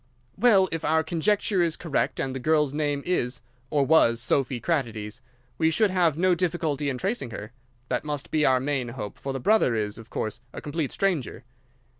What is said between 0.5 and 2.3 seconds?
if our conjecture is correct